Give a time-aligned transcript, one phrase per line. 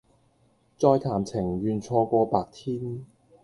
[0.79, 3.05] 再談情願錯過白天